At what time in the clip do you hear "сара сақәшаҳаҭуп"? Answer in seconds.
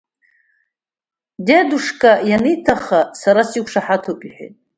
3.21-4.19